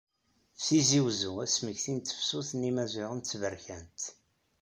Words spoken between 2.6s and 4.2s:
yimaziɣen d tberkant.